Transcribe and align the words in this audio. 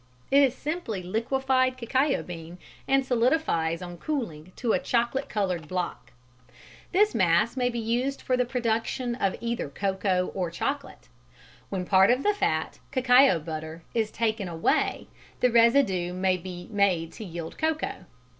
It 0.31 0.41
is 0.41 0.55
simply 0.55 1.03
liquified 1.03 1.77
cacao 1.77 2.23
bean, 2.23 2.57
and 2.87 3.05
solidifies 3.05 3.83
on 3.83 3.97
cooling 3.99 4.51
to 4.55 4.73
a 4.73 4.79
chocolate 4.79 5.29
coloured 5.29 5.67
block. 5.67 6.11
[Illustration: 6.91 7.19
SECTION 7.19 7.21
THROUGH 7.21 7.27
GRINDING 7.29 7.47
STONES.] 7.51 7.53
This 7.53 7.53
"mass" 7.53 7.57
may 7.57 7.69
be 7.69 8.01
used 8.01 8.21
for 8.23 8.35
the 8.37 8.45
production 8.51 9.13
of 9.13 9.35
either 9.39 9.69
cocoa 9.69 10.31
or 10.33 10.49
chocolate. 10.49 11.07
When 11.69 11.85
part 11.85 12.09
of 12.09 12.23
the 12.23 12.33
fat 12.33 12.79
(cacao 12.89 13.37
butter) 13.37 13.83
is 13.93 14.09
taken 14.09 14.47
away 14.47 15.07
the 15.39 15.51
residue 15.51 16.13
may 16.13 16.35
be 16.37 16.67
made 16.71 17.11
to 17.11 17.23
yield 17.23 17.59
cocoa. 17.59 18.05